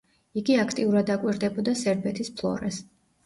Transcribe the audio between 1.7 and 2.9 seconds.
სერბეთის ფლორას.